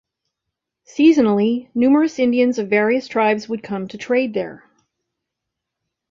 [0.87, 4.67] Seasonally numerous Indians of various tribes would come to trade there.